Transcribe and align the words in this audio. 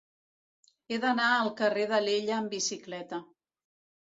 He 0.87 0.97
d'anar 1.03 1.27
al 1.33 1.51
carrer 1.61 1.85
d'Alella 1.91 2.35
amb 2.39 2.57
bicicleta. 2.57 3.21